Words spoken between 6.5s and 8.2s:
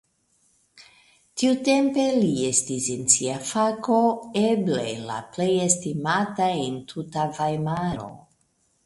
en tuta Vajmaro.